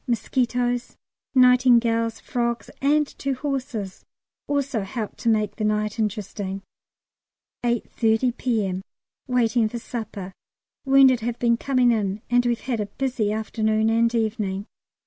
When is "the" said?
5.57-5.63